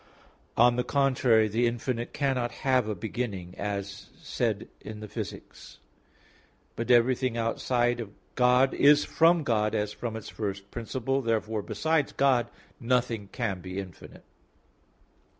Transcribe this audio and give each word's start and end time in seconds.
On 0.57 0.77
the 0.77 0.83
contrary, 0.83 1.47
The 1.47 1.67
infinite 1.67 2.11
cannot 2.11 2.51
have 2.65 2.87
a 2.87 2.95
beginning, 2.95 3.53
as 3.59 4.07
said 4.19 4.67
in 4.81 4.99
Phys. 5.01 5.31
iii. 5.31 5.43
But 6.75 6.89
everything 6.89 7.37
outside 7.37 8.09
God 8.33 8.73
is 8.73 9.05
from 9.05 9.43
God 9.43 9.75
as 9.75 9.93
from 9.93 10.15
its 10.15 10.29
first 10.29 10.71
principle. 10.71 11.21
Therefore 11.21 11.61
besides 11.61 12.13
God 12.13 12.49
nothing 12.79 13.27
can 13.31 13.61
be 13.61 13.77
infinite. 13.77 14.23